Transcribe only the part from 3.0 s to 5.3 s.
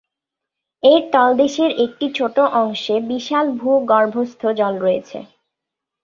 বিশাল ভূগর্ভস্থ জল রয়েছে।